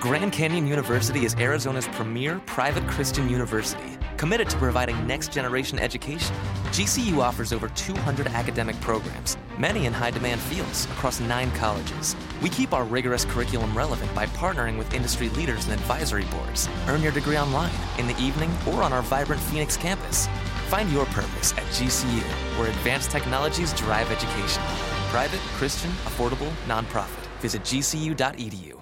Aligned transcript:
Grand 0.00 0.32
Canyon 0.32 0.66
University 0.66 1.26
is 1.26 1.34
Arizona's 1.34 1.86
premier 1.88 2.40
private 2.46 2.86
Christian 2.88 3.28
university, 3.28 3.98
committed 4.16 4.48
to 4.48 4.56
providing 4.56 5.06
next 5.06 5.30
generation 5.30 5.78
education. 5.78 6.34
GCU 6.68 7.18
offers 7.18 7.52
over 7.52 7.68
200 7.68 8.28
academic 8.28 8.80
programs, 8.80 9.36
many 9.58 9.84
in 9.84 9.92
high 9.92 10.10
demand 10.10 10.40
fields, 10.40 10.86
across 10.86 11.20
nine 11.20 11.50
colleges. 11.50 12.16
We 12.40 12.48
keep 12.48 12.72
our 12.72 12.84
rigorous 12.84 13.26
curriculum 13.26 13.76
relevant 13.76 14.14
by 14.14 14.24
partnering 14.24 14.78
with 14.78 14.94
industry 14.94 15.28
leaders 15.28 15.66
and 15.66 15.74
advisory 15.74 16.24
boards. 16.24 16.66
Earn 16.88 17.02
your 17.02 17.12
degree 17.12 17.36
online, 17.36 17.74
in 17.98 18.06
the 18.06 18.18
evening, 18.18 18.50
or 18.68 18.82
on 18.82 18.94
our 18.94 19.02
vibrant 19.02 19.42
Phoenix 19.42 19.76
campus. 19.76 20.28
Find 20.68 20.90
your 20.90 21.04
purpose 21.06 21.52
at 21.52 21.64
GCU, 21.74 22.22
where 22.58 22.70
advanced 22.70 23.10
technologies 23.10 23.74
drive 23.74 24.10
education. 24.10 24.62
Private, 25.10 25.40
Christian, 25.58 25.90
affordable, 26.06 26.50
nonprofit. 26.66 27.26
Visit 27.42 27.60
gcu.edu. 27.64 28.79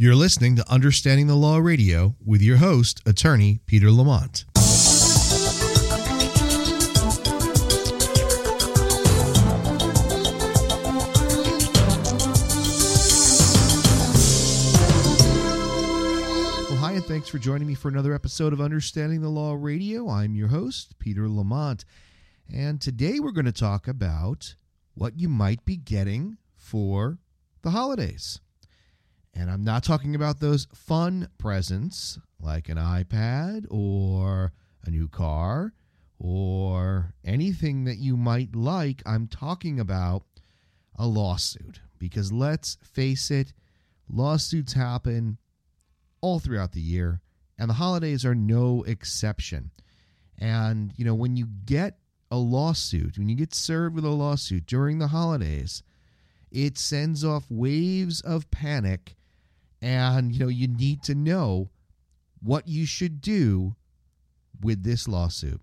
You're 0.00 0.14
listening 0.14 0.54
to 0.54 0.70
Understanding 0.70 1.26
the 1.26 1.34
Law 1.34 1.58
Radio 1.58 2.14
with 2.24 2.40
your 2.40 2.58
host, 2.58 3.02
attorney 3.04 3.58
Peter 3.66 3.90
Lamont. 3.90 4.44
Well, 4.54 4.64
hi, 16.78 16.92
and 16.92 17.04
thanks 17.04 17.28
for 17.28 17.38
joining 17.38 17.66
me 17.66 17.74
for 17.74 17.88
another 17.88 18.14
episode 18.14 18.52
of 18.52 18.60
Understanding 18.60 19.20
the 19.20 19.28
Law 19.28 19.54
Radio. 19.54 20.08
I'm 20.08 20.36
your 20.36 20.46
host, 20.46 20.96
Peter 21.00 21.28
Lamont, 21.28 21.84
and 22.48 22.80
today 22.80 23.18
we're 23.18 23.32
going 23.32 23.46
to 23.46 23.52
talk 23.52 23.88
about 23.88 24.54
what 24.94 25.18
you 25.18 25.28
might 25.28 25.64
be 25.64 25.76
getting 25.76 26.36
for 26.56 27.18
the 27.62 27.70
holidays. 27.70 28.38
And 29.38 29.52
I'm 29.52 29.62
not 29.62 29.84
talking 29.84 30.16
about 30.16 30.40
those 30.40 30.66
fun 30.74 31.28
presents 31.38 32.18
like 32.40 32.68
an 32.68 32.76
iPad 32.76 33.66
or 33.70 34.52
a 34.84 34.90
new 34.90 35.06
car 35.06 35.74
or 36.18 37.14
anything 37.24 37.84
that 37.84 37.98
you 37.98 38.16
might 38.16 38.56
like. 38.56 39.00
I'm 39.06 39.28
talking 39.28 39.78
about 39.78 40.24
a 40.96 41.06
lawsuit 41.06 41.78
because 42.00 42.32
let's 42.32 42.78
face 42.82 43.30
it, 43.30 43.52
lawsuits 44.10 44.72
happen 44.72 45.38
all 46.20 46.40
throughout 46.40 46.72
the 46.72 46.80
year, 46.80 47.20
and 47.56 47.70
the 47.70 47.74
holidays 47.74 48.24
are 48.24 48.34
no 48.34 48.82
exception. 48.88 49.70
And, 50.36 50.92
you 50.96 51.04
know, 51.04 51.14
when 51.14 51.36
you 51.36 51.46
get 51.64 51.98
a 52.28 52.38
lawsuit, 52.38 53.16
when 53.16 53.28
you 53.28 53.36
get 53.36 53.54
served 53.54 53.94
with 53.94 54.04
a 54.04 54.10
lawsuit 54.10 54.66
during 54.66 54.98
the 54.98 55.08
holidays, 55.08 55.84
it 56.50 56.76
sends 56.76 57.24
off 57.24 57.44
waves 57.48 58.20
of 58.20 58.50
panic 58.50 59.14
and 59.80 60.32
you 60.32 60.40
know 60.40 60.48
you 60.48 60.68
need 60.68 61.02
to 61.04 61.14
know 61.14 61.70
what 62.40 62.68
you 62.68 62.86
should 62.86 63.20
do 63.20 63.74
with 64.60 64.82
this 64.82 65.08
lawsuit. 65.08 65.60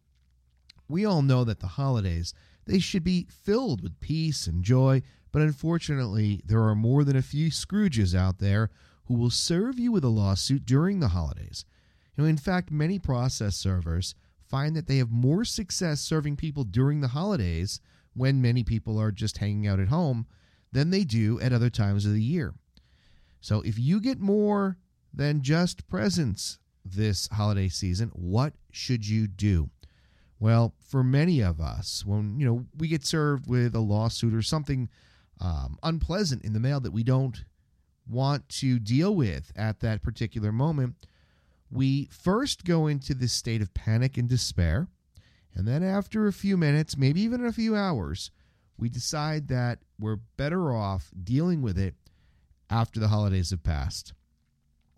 We 0.87 1.05
all 1.05 1.21
know 1.21 1.43
that 1.43 1.59
the 1.59 1.67
holidays 1.67 2.33
they 2.65 2.79
should 2.79 3.03
be 3.03 3.27
filled 3.29 3.81
with 3.81 3.99
peace 3.99 4.47
and 4.47 4.63
joy 4.63 5.01
but 5.31 5.41
unfortunately 5.41 6.41
there 6.45 6.63
are 6.63 6.75
more 6.75 7.03
than 7.03 7.15
a 7.15 7.21
few 7.21 7.49
scrooges 7.49 8.15
out 8.15 8.39
there 8.39 8.69
who 9.05 9.15
will 9.15 9.29
serve 9.29 9.77
you 9.77 9.91
with 9.91 10.03
a 10.03 10.09
lawsuit 10.09 10.65
during 10.65 10.99
the 10.99 11.09
holidays. 11.09 11.65
You 12.15 12.23
know 12.23 12.29
in 12.29 12.37
fact 12.37 12.71
many 12.71 12.99
process 12.99 13.55
servers 13.55 14.15
find 14.47 14.75
that 14.75 14.87
they 14.87 14.97
have 14.97 15.11
more 15.11 15.43
success 15.43 16.01
serving 16.01 16.37
people 16.37 16.63
during 16.63 17.01
the 17.01 17.09
holidays 17.09 17.81
when 18.13 18.41
many 18.41 18.63
people 18.63 18.97
are 18.99 19.11
just 19.11 19.39
hanging 19.39 19.67
out 19.67 19.79
at 19.79 19.89
home 19.89 20.25
than 20.71 20.89
they 20.89 21.03
do 21.03 21.39
at 21.41 21.51
other 21.51 21.69
times 21.69 22.05
of 22.05 22.13
the 22.13 22.23
year 22.23 22.53
so 23.45 23.61
if 23.61 23.77
you 23.77 24.01
get 24.01 24.19
more 24.19 24.79
than 25.13 25.43
just 25.43 25.87
presents 25.87 26.57
this 26.83 27.29
holiday 27.31 27.69
season, 27.69 28.09
what 28.15 28.53
should 28.71 29.07
you 29.07 29.27
do? 29.27 29.69
Well, 30.39 30.73
for 30.79 31.03
many 31.03 31.41
of 31.41 31.61
us, 31.61 32.03
when 32.03 32.39
you 32.39 32.47
know 32.47 32.65
we 32.75 32.87
get 32.87 33.05
served 33.05 33.47
with 33.47 33.75
a 33.75 33.81
lawsuit 33.81 34.33
or 34.33 34.41
something 34.41 34.89
um, 35.39 35.77
unpleasant 35.83 36.43
in 36.43 36.53
the 36.53 36.59
mail 36.59 36.79
that 36.79 36.91
we 36.91 37.03
don't 37.03 37.45
want 38.09 38.49
to 38.49 38.79
deal 38.79 39.15
with 39.15 39.51
at 39.55 39.79
that 39.81 40.01
particular 40.01 40.51
moment, 40.51 40.95
we 41.69 42.09
first 42.11 42.65
go 42.65 42.87
into 42.87 43.13
this 43.13 43.33
state 43.33 43.61
of 43.61 43.75
panic 43.75 44.17
and 44.17 44.27
despair, 44.27 44.87
and 45.53 45.67
then 45.67 45.83
after 45.83 46.25
a 46.25 46.33
few 46.33 46.57
minutes, 46.57 46.97
maybe 46.97 47.21
even 47.21 47.45
a 47.45 47.53
few 47.53 47.75
hours, 47.75 48.31
we 48.75 48.89
decide 48.89 49.49
that 49.49 49.77
we're 49.99 50.17
better 50.35 50.73
off 50.73 51.11
dealing 51.23 51.61
with 51.61 51.77
it 51.77 51.93
after 52.69 52.99
the 52.99 53.09
holidays 53.09 53.51
have 53.51 53.63
passed. 53.63 54.13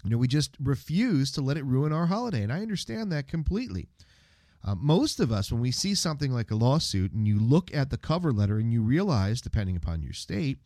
You 0.04 0.12
know, 0.12 0.18
we 0.18 0.28
just 0.28 0.56
refuse 0.62 1.32
to 1.32 1.42
let 1.42 1.58
it 1.58 1.66
ruin 1.66 1.92
our 1.92 2.06
holiday, 2.06 2.44
and 2.44 2.54
I 2.54 2.62
understand 2.62 3.12
that 3.12 3.28
completely. 3.28 3.88
Uh, 4.64 4.76
most 4.76 5.20
of 5.20 5.32
us, 5.32 5.52
when 5.52 5.62
we 5.62 5.72
see 5.72 5.96
something 5.96 6.32
like 6.32 6.52
a 6.52 6.56
lawsuit 6.56 7.14
and 7.14 7.28
you 7.28 7.40
look 7.40 7.74
at 7.74 7.90
the 7.90 7.98
cover 7.98 8.32
letter 8.32 8.58
and 8.58 8.72
you 8.72 8.82
realize, 8.82 9.42
depending 9.42 9.76
upon 9.76 10.02
your 10.02 10.14
state, 10.14 10.60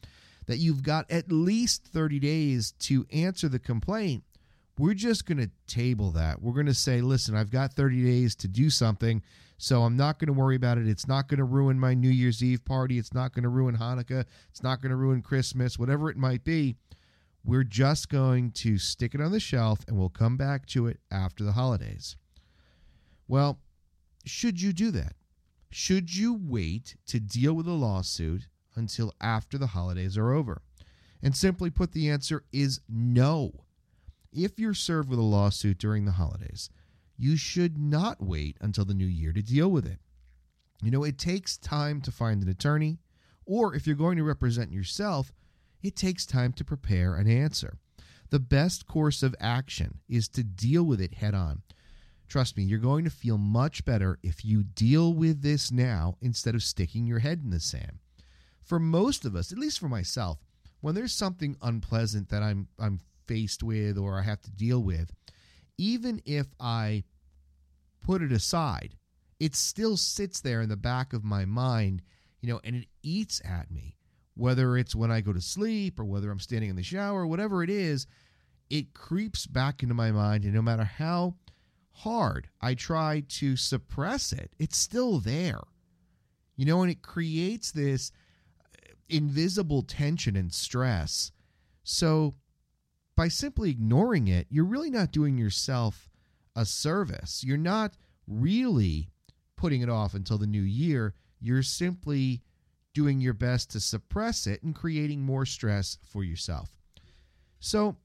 that 0.48 0.58
you've 0.58 0.84
got 0.84 1.10
at 1.10 1.32
least 1.32 1.86
30 1.86 2.20
days 2.20 2.72
to 2.80 3.06
answer 3.12 3.48
the 3.48 3.60
complaint, 3.60 4.24
we're 4.82 4.96
just 4.96 5.28
going 5.28 5.38
to 5.38 5.52
table 5.68 6.10
that. 6.10 6.42
We're 6.42 6.56
going 6.56 6.66
to 6.66 6.74
say, 6.74 7.02
listen, 7.02 7.36
I've 7.36 7.52
got 7.52 7.74
30 7.74 8.04
days 8.04 8.36
to 8.38 8.48
do 8.48 8.72
something, 8.72 9.22
so 9.60 9.84
I'm 9.84 9.96
not 9.96 10.18
going 10.18 10.26
to 10.26 10.34
worry 10.34 10.56
about 10.56 10.80
it. 10.80 10.88
It's 10.88 11.08
not 11.08 11.28
going 11.28 11.38
to 11.38 11.44
ruin 11.44 11.80
my 11.80 11.94
New 11.94 12.10
Year's 12.10 12.44
Eve 12.44 12.66
party. 12.66 12.98
It's 12.98 13.14
not 13.14 13.32
going 13.32 13.44
to 13.44 13.50
ruin 13.50 13.78
Hanukkah. 13.78 14.26
It's 14.50 14.64
not 14.64 14.82
going 14.82 14.90
to 14.90 14.96
ruin 14.96 15.22
Christmas, 15.22 15.78
whatever 15.78 16.10
it 16.10 16.18
might 16.18 16.44
be. 16.44 16.78
We're 17.44 17.64
just 17.64 18.10
going 18.10 18.54
to 18.54 18.80
stick 18.80 19.14
it 19.14 19.22
on 19.22 19.32
the 19.32 19.40
shelf 19.40 19.82
and 19.88 20.00
we'll 20.00 20.10
come 20.10 20.36
back 20.36 20.66
to 20.70 20.88
it 20.88 21.00
after 21.12 21.44
the 21.44 21.52
holidays. 21.52 22.18
Well, 23.28 23.60
should 24.26 24.60
you 24.60 24.74
do 24.74 24.90
that? 24.90 25.14
Should 25.70 26.16
you 26.16 26.40
wait 26.42 26.96
to 27.06 27.20
deal 27.20 27.54
with 27.54 27.68
a 27.68 27.72
lawsuit 27.72 28.48
until 28.76 29.14
after 29.22 29.60
the 29.60 29.68
holidays 29.68 30.18
are 30.18 30.32
over? 30.32 30.64
And 31.22 31.38
simply 31.38 31.70
put, 31.70 31.92
the 31.92 32.10
answer 32.10 32.46
is 32.52 32.82
no. 32.90 33.52
If 34.32 34.58
you're 34.58 34.74
served 34.74 35.10
with 35.10 35.20
a 35.20 35.24
lawsuit 35.24 35.78
during 35.78 36.06
the 36.06 36.14
holidays, 36.14 36.70
you 37.18 37.36
should 37.36 37.78
not 37.78 38.24
wait 38.24 38.58
until 38.62 38.86
the 38.86 38.94
new 38.94 39.06
year 39.06 39.34
to 39.34 39.42
deal 39.42 39.70
with 39.70 39.86
it. 39.86 40.00
You 40.82 40.90
know, 40.90 41.04
it 41.04 41.18
takes 41.18 41.58
time 41.58 42.02
to 42.02 42.12
find 42.12 42.42
an 42.42 42.50
attorney, 42.50 43.00
or 43.46 43.76
if 43.76 43.86
you're 43.86 43.96
going 43.96 44.18
to 44.18 44.24
represent 44.24 44.72
yourself, 44.72 45.34
it 45.84 45.96
takes 45.96 46.26
time 46.26 46.54
to 46.54 46.66
prepare 46.66 47.16
an 47.16 47.28
answer. 47.28 47.78
The 48.30 48.40
best 48.40 48.88
course 48.88 49.22
of 49.22 49.36
action 49.40 50.00
is 50.08 50.30
to 50.30 50.44
deal 50.44 50.84
with 50.84 51.02
it 51.02 51.16
head 51.16 51.36
on. 51.36 51.62
Trust 52.30 52.56
me, 52.56 52.64
you're 52.64 52.80
going 52.80 53.04
to 53.04 53.10
feel 53.10 53.38
much 53.38 53.84
better 53.84 54.18
if 54.24 54.46
you 54.46 54.64
deal 54.64 55.14
with 55.14 55.42
this 55.42 55.70
now 55.70 56.16
instead 56.22 56.56
of 56.56 56.64
sticking 56.64 57.06
your 57.06 57.20
head 57.20 57.42
in 57.44 57.50
the 57.50 57.60
sand. 57.60 58.00
For 58.64 58.80
most 58.80 59.26
of 59.26 59.36
us, 59.36 59.52
at 59.52 59.58
least 59.58 59.80
for 59.80 59.90
myself, 59.90 60.40
when 60.80 60.96
there's 60.96 61.14
something 61.14 61.58
unpleasant 61.62 62.30
that 62.30 62.42
I'm 62.42 62.70
I'm 62.80 63.02
faced 63.32 63.64
with 63.64 63.98
or 63.98 64.20
I 64.20 64.24
have 64.24 64.42
to 64.42 64.52
deal 64.52 64.84
with, 64.84 65.14
even 65.78 66.22
if 66.26 66.48
I 66.60 67.06
put 68.06 68.22
it 68.22 68.32
aside, 68.34 68.96
it 69.40 69.56
still 69.56 69.96
sits 69.96 70.42
there 70.42 70.62
in 70.62 70.68
the 70.68 70.76
back 70.76 71.14
of 71.14 71.24
my 71.24 71.46
mind, 71.46 72.02
you 72.42 72.50
know, 72.50 72.60
and 72.66 72.76
it 72.76 72.88
eats 73.02 73.42
at 73.46 73.72
me 73.72 73.96
whether 74.36 74.78
it's 74.78 74.96
when 74.96 75.12
I 75.12 75.22
go 75.22 75.34
to 75.34 75.40
sleep 75.40 76.00
or 76.00 76.06
whether 76.06 76.32
I'm 76.32 76.40
standing 76.40 76.70
in 76.70 76.76
the 76.76 76.84
shower, 76.84 77.26
whatever 77.26 77.64
it 77.64 77.70
is, 77.70 78.08
it 78.70 78.94
creeps 78.94 79.46
back 79.46 79.84
into 79.84 79.96
my 79.96 80.12
mind. 80.12 80.44
And 80.44 80.54
no 80.54 80.62
matter 80.62 80.84
how 80.84 81.36
hard 81.92 82.50
I 82.62 82.74
try 82.74 83.24
to 83.28 83.56
suppress 83.56 84.32
it, 84.34 84.52
it's 84.60 84.78
still 84.78 85.20
there. 85.20 85.62
You 86.58 86.66
know, 86.66 86.82
and 86.82 86.92
it 86.92 87.02
creates 87.02 87.72
this 87.72 88.12
invisible 89.10 89.84
tension 89.84 90.36
and 90.36 90.54
stress. 90.54 91.32
So 91.84 92.36
by 93.16 93.28
simply 93.28 93.70
ignoring 93.70 94.28
it, 94.28 94.48
you're 94.50 94.66
really 94.66 94.90
not 94.90 95.12
doing 95.12 95.38
yourself 95.38 96.10
a 96.56 96.66
service. 96.66 97.44
You're 97.44 97.58
not 97.58 97.96
really 98.28 99.10
putting 99.56 99.82
it 99.82 99.90
off 99.90 100.14
until 100.14 100.38
the 100.38 100.48
new 100.48 100.62
year. 100.62 101.14
You're 101.40 101.64
simply 101.64 102.42
doing 102.94 103.22
your 103.22 103.34
best 103.34 103.72
to 103.72 103.80
suppress 103.80 104.48
it 104.48 104.64
and 104.64 104.76
creating 104.76 105.22
more 105.22 105.46
stress 105.46 105.98
for 106.04 106.24
yourself. 106.24 106.70
So, 107.60 107.98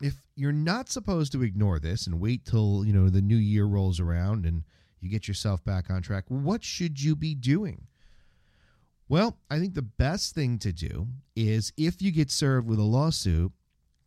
if 0.00 0.14
you're 0.36 0.52
not 0.52 0.88
supposed 0.88 1.32
to 1.32 1.42
ignore 1.42 1.78
this 1.78 2.06
and 2.06 2.20
wait 2.20 2.44
till, 2.44 2.84
you 2.86 2.92
know, 2.92 3.08
the 3.08 3.22
new 3.22 3.36
year 3.36 3.64
rolls 3.64 3.98
around 3.98 4.46
and 4.46 4.62
you 5.00 5.10
get 5.10 5.26
yourself 5.26 5.64
back 5.64 5.90
on 5.90 6.02
track, 6.02 6.24
what 6.28 6.62
should 6.62 7.02
you 7.02 7.16
be 7.16 7.34
doing? 7.34 7.86
Well, 9.08 9.38
I 9.50 9.58
think 9.58 9.74
the 9.74 9.82
best 9.82 10.34
thing 10.34 10.58
to 10.60 10.72
do 10.72 11.08
is 11.34 11.72
if 11.76 12.00
you 12.02 12.12
get 12.12 12.30
served 12.30 12.68
with 12.68 12.78
a 12.78 12.84
lawsuit, 12.84 13.52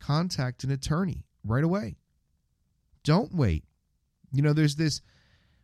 contact 0.01 0.63
an 0.63 0.71
attorney 0.71 1.25
right 1.45 1.63
away. 1.63 1.95
Don't 3.03 3.33
wait. 3.33 3.63
You 4.33 4.42
know, 4.42 4.53
there's 4.53 4.75
this 4.75 5.01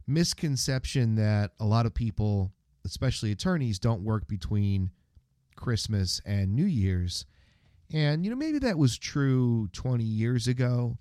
misconception 0.07 1.16
that 1.16 1.51
a 1.60 1.66
lot 1.66 1.86
of 1.86 1.94
people 1.94 2.51
especially 2.88 3.31
attorneys, 3.31 3.78
don't 3.78 4.01
work 4.01 4.28
between 4.28 4.89
Christmas 5.56 6.22
and 6.25 6.56
New 6.56 6.66
Year's. 6.66 7.25
And, 7.94 8.25
you 8.25 8.31
know, 8.31 8.38
maybe 8.38 8.60
that 8.60 8.78
was 8.78 8.98
true 8.98 9.69
20 9.74 10.04
years 10.04 10.48
ago, 10.48 10.98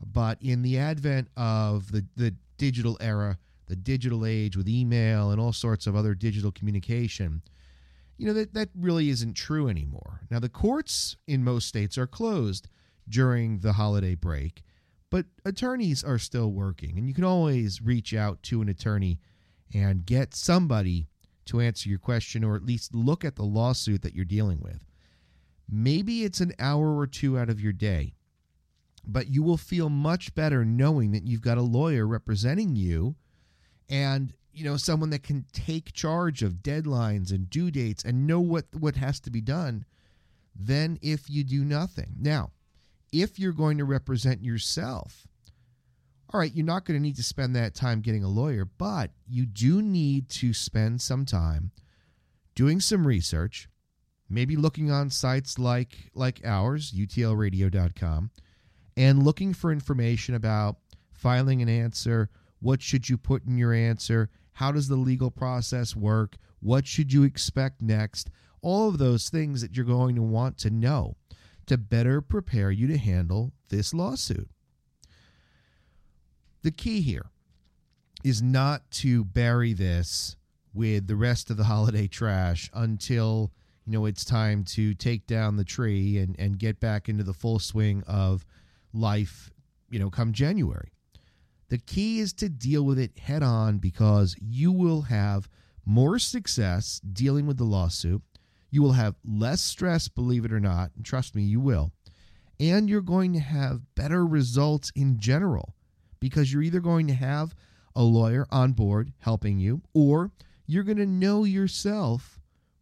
but 0.00 0.38
in 0.40 0.62
the 0.62 0.78
advent 0.78 1.28
of 1.36 1.90
the, 1.92 2.06
the 2.16 2.34
digital 2.56 2.96
era, 3.00 3.38
the 3.66 3.76
digital 3.76 4.24
age 4.24 4.56
with 4.56 4.68
email 4.68 5.30
and 5.30 5.40
all 5.40 5.52
sorts 5.52 5.86
of 5.86 5.96
other 5.96 6.14
digital 6.14 6.52
communication, 6.52 7.42
you 8.16 8.26
know, 8.26 8.32
that, 8.32 8.54
that 8.54 8.68
really 8.78 9.08
isn't 9.08 9.34
true 9.34 9.68
anymore. 9.68 10.20
Now, 10.30 10.38
the 10.38 10.48
courts 10.48 11.16
in 11.26 11.42
most 11.42 11.66
states 11.66 11.96
are 11.96 12.06
closed 12.06 12.68
during 13.10 13.58
the 13.58 13.74
holiday 13.74 14.14
break, 14.14 14.62
but 15.10 15.26
attorneys 15.44 16.02
are 16.02 16.18
still 16.18 16.52
working, 16.52 16.96
and 16.96 17.08
you 17.08 17.14
can 17.14 17.24
always 17.24 17.82
reach 17.82 18.14
out 18.14 18.42
to 18.44 18.62
an 18.62 18.68
attorney 18.68 19.20
and 19.74 20.06
get 20.06 20.34
somebody 20.34 21.08
to 21.46 21.60
answer 21.60 21.88
your 21.88 21.98
question 21.98 22.44
or 22.44 22.56
at 22.56 22.64
least 22.64 22.94
look 22.94 23.24
at 23.24 23.36
the 23.36 23.42
lawsuit 23.42 24.02
that 24.02 24.14
you're 24.14 24.24
dealing 24.24 24.60
with. 24.60 24.86
Maybe 25.68 26.24
it's 26.24 26.40
an 26.40 26.52
hour 26.58 26.96
or 26.96 27.06
two 27.06 27.38
out 27.38 27.50
of 27.50 27.60
your 27.60 27.72
day, 27.72 28.14
but 29.06 29.28
you 29.28 29.42
will 29.42 29.56
feel 29.56 29.88
much 29.88 30.34
better 30.34 30.64
knowing 30.64 31.12
that 31.12 31.26
you've 31.26 31.42
got 31.42 31.58
a 31.58 31.62
lawyer 31.62 32.06
representing 32.06 32.76
you 32.76 33.16
and 33.88 34.32
you 34.52 34.64
know 34.64 34.76
someone 34.76 35.10
that 35.10 35.22
can 35.22 35.44
take 35.52 35.92
charge 35.92 36.42
of 36.42 36.54
deadlines 36.54 37.30
and 37.30 37.48
due 37.50 37.70
dates 37.70 38.04
and 38.04 38.26
know 38.26 38.40
what 38.40 38.66
what 38.78 38.96
has 38.96 39.20
to 39.20 39.30
be 39.30 39.40
done 39.40 39.84
than 40.54 40.98
if 41.02 41.30
you 41.30 41.44
do 41.44 41.64
nothing. 41.64 42.14
Now, 42.18 42.50
if 43.12 43.38
you're 43.38 43.52
going 43.52 43.78
to 43.78 43.84
represent 43.84 44.42
yourself, 44.42 45.26
all 46.32 46.40
right, 46.40 46.54
you're 46.54 46.64
not 46.64 46.84
going 46.84 46.98
to 46.98 47.02
need 47.02 47.16
to 47.16 47.22
spend 47.22 47.56
that 47.56 47.74
time 47.74 48.00
getting 48.00 48.22
a 48.22 48.28
lawyer, 48.28 48.64
but 48.64 49.10
you 49.26 49.46
do 49.46 49.82
need 49.82 50.28
to 50.28 50.52
spend 50.52 51.00
some 51.02 51.24
time 51.24 51.72
doing 52.54 52.80
some 52.80 53.06
research, 53.06 53.68
maybe 54.28 54.54
looking 54.56 54.90
on 54.90 55.10
sites 55.10 55.58
like 55.58 56.10
like 56.14 56.40
ours, 56.44 56.92
utlradio.com, 56.92 58.30
and 58.96 59.22
looking 59.24 59.52
for 59.52 59.72
information 59.72 60.34
about 60.34 60.76
filing 61.12 61.62
an 61.62 61.68
answer, 61.68 62.30
what 62.60 62.80
should 62.80 63.08
you 63.08 63.16
put 63.16 63.44
in 63.44 63.58
your 63.58 63.72
answer, 63.72 64.30
how 64.52 64.70
does 64.70 64.88
the 64.88 64.96
legal 64.96 65.30
process 65.30 65.96
work, 65.96 66.36
what 66.60 66.86
should 66.86 67.12
you 67.12 67.24
expect 67.24 67.82
next, 67.82 68.30
all 68.62 68.88
of 68.88 68.98
those 68.98 69.30
things 69.30 69.62
that 69.62 69.74
you're 69.74 69.84
going 69.84 70.14
to 70.14 70.22
want 70.22 70.58
to 70.58 70.70
know 70.70 71.16
to 71.70 71.78
better 71.78 72.20
prepare 72.20 72.72
you 72.72 72.88
to 72.88 72.98
handle 72.98 73.52
this 73.68 73.94
lawsuit. 73.94 74.50
The 76.62 76.72
key 76.72 77.00
here 77.00 77.26
is 78.24 78.42
not 78.42 78.90
to 78.90 79.24
bury 79.24 79.72
this 79.72 80.34
with 80.74 81.06
the 81.06 81.14
rest 81.14 81.48
of 81.48 81.56
the 81.56 81.64
holiday 81.72 82.08
trash 82.08 82.68
until 82.74 83.52
you 83.86 83.92
know 83.92 84.04
it's 84.04 84.24
time 84.24 84.64
to 84.64 84.94
take 84.94 85.28
down 85.28 85.56
the 85.56 85.64
tree 85.64 86.18
and, 86.18 86.34
and 86.40 86.58
get 86.58 86.80
back 86.80 87.08
into 87.08 87.22
the 87.22 87.32
full 87.32 87.60
swing 87.60 88.02
of 88.08 88.44
life 88.92 89.52
you 89.90 90.00
know 90.00 90.10
come 90.10 90.32
january 90.32 90.90
the 91.68 91.78
key 91.78 92.18
is 92.18 92.32
to 92.32 92.48
deal 92.48 92.84
with 92.84 92.98
it 92.98 93.16
head 93.16 93.44
on 93.44 93.78
because 93.78 94.34
you 94.40 94.72
will 94.72 95.02
have 95.02 95.48
more 95.84 96.18
success 96.18 97.00
dealing 97.12 97.46
with 97.46 97.58
the 97.58 97.64
lawsuit 97.64 98.22
you 98.70 98.82
will 98.82 98.92
have 98.92 99.14
less 99.24 99.60
stress 99.60 100.08
believe 100.08 100.44
it 100.44 100.52
or 100.52 100.60
not 100.60 100.90
and 100.96 101.04
trust 101.04 101.34
me 101.34 101.42
you 101.42 101.60
will 101.60 101.92
and 102.58 102.88
you're 102.90 103.00
going 103.00 103.32
to 103.32 103.40
have 103.40 103.94
better 103.94 104.26
results 104.26 104.92
in 104.94 105.18
general 105.18 105.74
because 106.20 106.52
you're 106.52 106.62
either 106.62 106.80
going 106.80 107.06
to 107.06 107.14
have 107.14 107.54
a 107.96 108.02
lawyer 108.02 108.46
on 108.50 108.72
board 108.72 109.12
helping 109.18 109.58
you 109.58 109.80
or 109.94 110.30
you're 110.66 110.84
going 110.84 110.98
to 110.98 111.06
know 111.06 111.44
yourself 111.44 112.38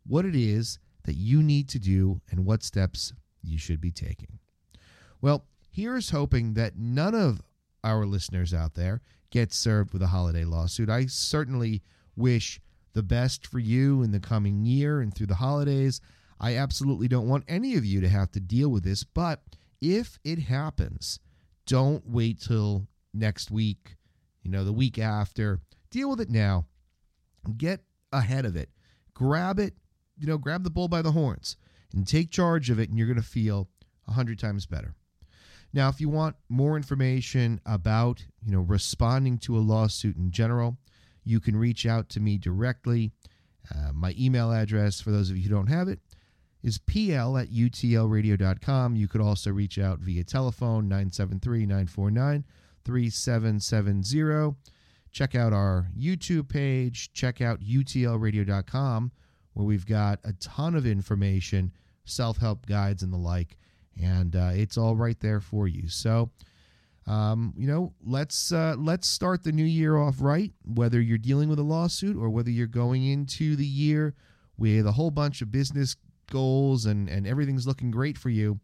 what 0.06 0.24
it 0.24 0.34
is 0.34 0.78
that 1.04 1.14
you 1.14 1.42
need 1.42 1.68
to 1.68 1.78
do 1.78 2.20
and 2.30 2.44
what 2.44 2.62
steps 2.62 3.12
you 3.42 3.56
should 3.56 3.80
be 3.80 3.90
taking. 3.90 4.38
Well, 5.20 5.44
here's 5.70 6.10
hoping 6.10 6.54
that 6.54 6.76
none 6.76 7.14
of 7.14 7.40
our 7.82 8.04
listeners 8.04 8.52
out 8.52 8.74
there 8.74 9.00
get 9.30 9.52
served 9.52 9.92
with 9.92 10.02
a 10.02 10.08
holiday 10.08 10.44
lawsuit. 10.44 10.90
I 10.90 11.06
certainly 11.06 11.82
wish 12.16 12.60
the 12.98 13.02
best 13.04 13.46
for 13.46 13.60
you 13.60 14.02
in 14.02 14.10
the 14.10 14.18
coming 14.18 14.64
year 14.64 15.00
and 15.00 15.14
through 15.14 15.28
the 15.28 15.36
holidays. 15.36 16.00
I 16.40 16.56
absolutely 16.56 17.06
don't 17.06 17.28
want 17.28 17.44
any 17.46 17.76
of 17.76 17.84
you 17.84 18.00
to 18.00 18.08
have 18.08 18.32
to 18.32 18.40
deal 18.40 18.70
with 18.70 18.82
this, 18.82 19.04
but 19.04 19.40
if 19.80 20.18
it 20.24 20.40
happens, 20.40 21.20
don't 21.64 22.04
wait 22.04 22.40
till 22.40 22.88
next 23.14 23.52
week, 23.52 23.94
you 24.42 24.50
know, 24.50 24.64
the 24.64 24.72
week 24.72 24.98
after. 24.98 25.60
Deal 25.92 26.10
with 26.10 26.20
it 26.20 26.28
now. 26.28 26.66
Get 27.56 27.84
ahead 28.12 28.44
of 28.44 28.56
it. 28.56 28.68
Grab 29.14 29.60
it, 29.60 29.74
you 30.16 30.26
know, 30.26 30.36
grab 30.36 30.64
the 30.64 30.70
bull 30.70 30.88
by 30.88 31.00
the 31.00 31.12
horns 31.12 31.56
and 31.94 32.04
take 32.04 32.32
charge 32.32 32.68
of 32.68 32.80
it, 32.80 32.88
and 32.88 32.98
you're 32.98 33.06
going 33.06 33.16
to 33.16 33.22
feel 33.22 33.68
a 34.08 34.12
hundred 34.12 34.40
times 34.40 34.66
better. 34.66 34.96
Now, 35.72 35.88
if 35.88 36.00
you 36.00 36.08
want 36.08 36.34
more 36.48 36.76
information 36.76 37.60
about, 37.64 38.24
you 38.44 38.50
know, 38.50 38.62
responding 38.62 39.38
to 39.38 39.56
a 39.56 39.60
lawsuit 39.60 40.16
in 40.16 40.32
general, 40.32 40.78
you 41.28 41.40
can 41.40 41.56
reach 41.56 41.84
out 41.84 42.08
to 42.08 42.20
me 42.20 42.38
directly. 42.38 43.12
Uh, 43.70 43.92
my 43.92 44.14
email 44.18 44.50
address, 44.50 45.00
for 45.00 45.10
those 45.10 45.30
of 45.30 45.36
you 45.36 45.42
who 45.42 45.54
don't 45.54 45.66
have 45.66 45.88
it, 45.88 46.00
is 46.62 46.78
pl 46.78 47.36
at 47.36 47.50
utlradio.com. 47.50 48.96
You 48.96 49.08
could 49.08 49.20
also 49.20 49.50
reach 49.50 49.78
out 49.78 49.98
via 49.98 50.24
telephone, 50.24 50.88
973 50.88 51.66
949 51.66 52.44
3770. 52.84 54.56
Check 55.12 55.34
out 55.34 55.52
our 55.52 55.88
YouTube 55.98 56.48
page. 56.48 57.12
Check 57.12 57.40
out 57.40 57.60
utlradio.com, 57.60 59.12
where 59.52 59.66
we've 59.66 59.86
got 59.86 60.20
a 60.24 60.32
ton 60.34 60.74
of 60.74 60.86
information, 60.86 61.72
self 62.04 62.38
help 62.38 62.66
guides, 62.66 63.02
and 63.02 63.12
the 63.12 63.18
like. 63.18 63.58
And 64.00 64.34
uh, 64.34 64.52
it's 64.54 64.78
all 64.78 64.96
right 64.96 65.18
there 65.20 65.40
for 65.40 65.68
you. 65.68 65.88
So, 65.88 66.30
um, 67.08 67.54
you 67.56 67.66
know, 67.66 67.94
let's 68.04 68.52
uh, 68.52 68.74
let's 68.76 69.08
start 69.08 69.42
the 69.42 69.52
new 69.52 69.64
year 69.64 69.96
off 69.96 70.16
right. 70.20 70.52
Whether 70.64 71.00
you're 71.00 71.16
dealing 71.16 71.48
with 71.48 71.58
a 71.58 71.62
lawsuit 71.62 72.16
or 72.16 72.28
whether 72.28 72.50
you're 72.50 72.66
going 72.66 73.06
into 73.06 73.56
the 73.56 73.66
year 73.66 74.14
with 74.58 74.86
a 74.86 74.92
whole 74.92 75.10
bunch 75.10 75.40
of 75.40 75.50
business 75.50 75.96
goals 76.30 76.84
and 76.84 77.08
and 77.08 77.26
everything's 77.26 77.66
looking 77.66 77.90
great 77.90 78.18
for 78.18 78.28
you, 78.28 78.60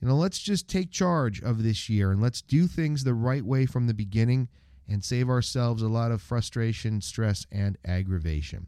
you 0.00 0.08
know, 0.08 0.16
let's 0.16 0.40
just 0.40 0.68
take 0.68 0.90
charge 0.90 1.40
of 1.42 1.62
this 1.62 1.88
year 1.88 2.10
and 2.10 2.20
let's 2.20 2.42
do 2.42 2.66
things 2.66 3.04
the 3.04 3.14
right 3.14 3.44
way 3.44 3.66
from 3.66 3.86
the 3.86 3.94
beginning 3.94 4.48
and 4.88 5.04
save 5.04 5.28
ourselves 5.28 5.80
a 5.80 5.88
lot 5.88 6.10
of 6.10 6.20
frustration, 6.20 7.00
stress, 7.00 7.46
and 7.52 7.78
aggravation. 7.86 8.66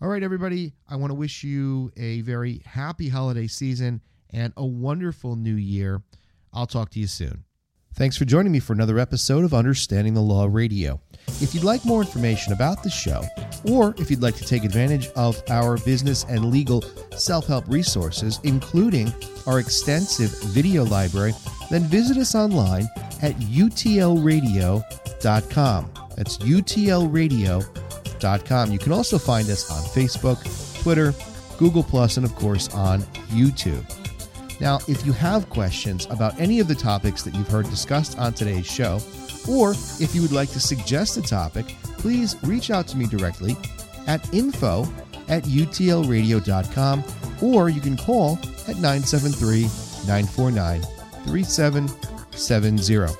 All 0.00 0.08
right, 0.08 0.22
everybody, 0.22 0.72
I 0.88 0.94
want 0.94 1.10
to 1.10 1.14
wish 1.14 1.42
you 1.42 1.90
a 1.96 2.20
very 2.20 2.62
happy 2.64 3.08
holiday 3.08 3.48
season 3.48 4.02
and 4.30 4.52
a 4.56 4.64
wonderful 4.64 5.34
new 5.34 5.56
year. 5.56 6.02
I'll 6.52 6.68
talk 6.68 6.90
to 6.90 7.00
you 7.00 7.08
soon. 7.08 7.44
Thanks 8.00 8.16
for 8.16 8.24
joining 8.24 8.50
me 8.50 8.58
for 8.60 8.72
another 8.72 8.98
episode 8.98 9.44
of 9.44 9.52
Understanding 9.52 10.14
the 10.14 10.22
Law 10.22 10.48
Radio. 10.50 10.98
If 11.42 11.54
you'd 11.54 11.64
like 11.64 11.84
more 11.84 12.00
information 12.00 12.54
about 12.54 12.82
the 12.82 12.88
show, 12.88 13.22
or 13.70 13.94
if 13.98 14.10
you'd 14.10 14.22
like 14.22 14.36
to 14.36 14.44
take 14.46 14.64
advantage 14.64 15.08
of 15.16 15.42
our 15.50 15.76
business 15.76 16.24
and 16.24 16.50
legal 16.50 16.82
self 17.14 17.46
help 17.46 17.68
resources, 17.68 18.40
including 18.42 19.12
our 19.46 19.60
extensive 19.60 20.30
video 20.44 20.86
library, 20.86 21.34
then 21.70 21.82
visit 21.82 22.16
us 22.16 22.34
online 22.34 22.88
at 23.20 23.36
utlradio.com. 23.36 25.90
That's 26.16 26.38
utlradio.com. 26.38 28.72
You 28.72 28.78
can 28.78 28.92
also 28.92 29.18
find 29.18 29.50
us 29.50 29.70
on 29.70 29.82
Facebook, 29.90 30.82
Twitter, 30.82 31.12
Google, 31.58 31.86
and 32.16 32.24
of 32.24 32.34
course 32.34 32.70
on 32.70 33.02
YouTube. 33.28 33.99
Now, 34.60 34.78
if 34.86 35.06
you 35.06 35.12
have 35.12 35.48
questions 35.48 36.06
about 36.10 36.38
any 36.38 36.60
of 36.60 36.68
the 36.68 36.74
topics 36.74 37.22
that 37.22 37.34
you've 37.34 37.48
heard 37.48 37.68
discussed 37.70 38.18
on 38.18 38.34
today's 38.34 38.66
show, 38.66 39.00
or 39.48 39.72
if 39.98 40.14
you 40.14 40.20
would 40.22 40.32
like 40.32 40.50
to 40.50 40.60
suggest 40.60 41.16
a 41.16 41.22
topic, 41.22 41.66
please 41.98 42.36
reach 42.42 42.70
out 42.70 42.86
to 42.88 42.96
me 42.96 43.06
directly 43.06 43.56
at 44.06 44.32
info 44.34 44.86
at 45.28 45.44
utlradio.com 45.44 47.04
or 47.40 47.68
you 47.70 47.80
can 47.80 47.96
call 47.96 48.38
at 48.68 48.76
973 48.76 49.62
949 50.06 50.82
3770. 51.24 53.14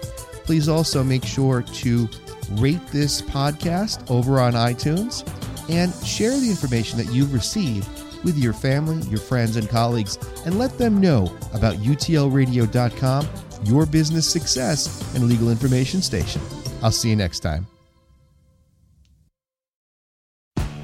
Please 0.45 0.69
also 0.69 1.03
make 1.03 1.25
sure 1.25 1.63
to 1.63 2.09
rate 2.53 2.87
this 2.89 3.23
podcast 3.23 4.11
over 4.11 4.41
on 4.41 4.53
iTunes 4.55 5.27
and 5.71 5.95
share 6.05 6.39
the 6.39 6.51
information 6.51 6.99
that 6.99 7.13
you've 7.13 7.33
received 7.33 7.89
with 8.25 8.39
your 8.39 8.53
family, 8.53 8.97
your 9.09 9.21
friends, 9.21 9.57
and 9.57 9.69
colleagues, 9.69 10.19
and 10.45 10.59
let 10.59 10.77
them 10.79 11.01
know 11.01 11.35
about 11.53 11.77
utlradio.com, 11.77 13.29
your 13.65 13.87
business 13.87 14.31
success 14.31 15.15
and 15.15 15.29
legal 15.29 15.51
information 15.51 16.03
station. 16.03 16.41
I'll 16.83 16.91
see 16.91 17.11
you 17.11 17.17
next 17.17 17.41
time. 17.41 17.67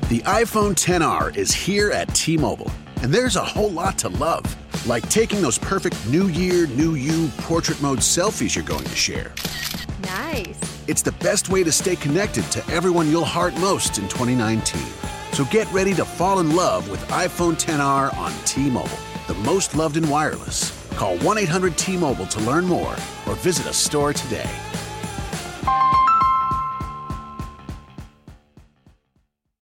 The 0.09 0.21
iPhone 0.21 0.77
10R 0.77 1.37
is 1.37 1.53
here 1.53 1.91
at 1.91 2.15
T 2.15 2.37
Mobile, 2.37 2.71
and 3.03 3.13
there's 3.13 3.35
a 3.35 3.43
whole 3.43 3.71
lot 3.71 3.99
to 3.99 4.09
love, 4.11 4.45
like 4.87 5.09
taking 5.09 5.43
those 5.43 5.59
perfect 5.59 5.97
New 6.09 6.29
Year, 6.29 6.69
New 6.69 6.95
You 6.95 7.29
portrait 7.39 7.83
mode 7.83 7.99
selfies 7.99 8.55
you're 8.55 8.65
going 8.65 8.85
to 8.85 8.95
share. 8.95 9.33
Nice. 10.03 10.85
It's 10.87 11.03
the 11.03 11.11
best 11.11 11.49
way 11.49 11.65
to 11.65 11.73
stay 11.73 11.97
connected 11.97 12.45
to 12.53 12.65
everyone 12.73 13.11
you'll 13.11 13.25
heart 13.25 13.59
most 13.59 13.99
in 13.99 14.07
2019. 14.09 14.81
So 15.37 15.45
get 15.45 15.71
ready 15.71 15.93
to 15.93 16.05
fall 16.07 16.41
in 16.41 16.57
love 16.57 16.89
with 16.91 17.07
iPhone 17.09 17.63
10R 17.63 18.17
on 18.17 18.33
T 18.47 18.71
Mobile. 18.71 18.89
the 19.27 19.35
most 19.35 19.77
loved 19.77 19.99
in 19.99 20.09
wireless. 20.09 20.73
Call 20.93 21.19
1 21.19 21.37
800 21.37 21.77
T 21.77 21.99
Mobile 21.99 22.25
to 22.25 22.41
learn 22.41 22.65
more 22.65 22.97
or 23.27 23.35
visit 23.35 23.67
a 23.67 23.73
store 23.75 24.15
today. 24.15 24.51